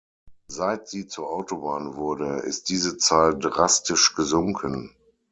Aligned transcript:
Seit 0.47 0.87
sie 0.87 1.05
zur 1.05 1.29
Autobahn 1.31 1.95
wurde, 1.95 2.39
ist 2.39 2.69
diese 2.69 2.97
Zahl 2.97 3.37
drastisch 3.37 4.15
gesunken. 4.15 4.95